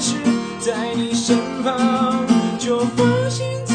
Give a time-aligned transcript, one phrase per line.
[0.00, 0.14] 是
[0.60, 2.26] 在你身旁，
[2.58, 3.67] 就放心。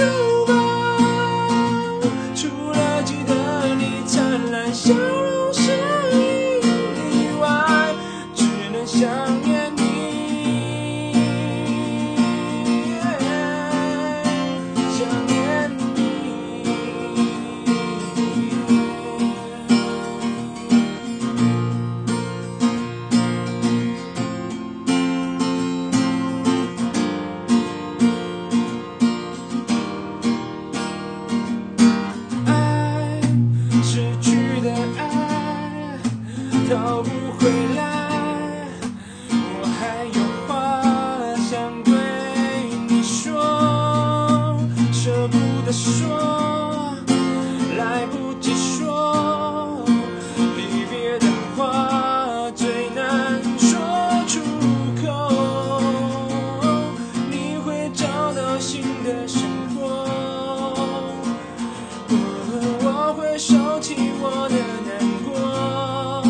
[63.38, 64.56] 收起我的
[64.86, 66.24] 难过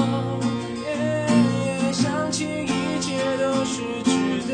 [0.85, 0.87] 耶
[1.65, 4.53] 耶想起一切都是值得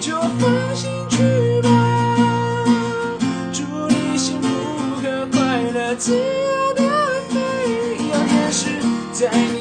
[0.00, 1.68] 就放心去吧
[3.52, 4.48] 祝你幸福
[5.00, 6.82] 和快乐自由的
[7.28, 7.36] 飞
[8.08, 8.82] 有天使
[9.12, 9.57] 在你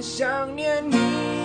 [0.00, 1.39] 想念你。